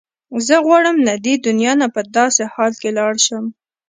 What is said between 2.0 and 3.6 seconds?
داسې حال کې لاړه شم.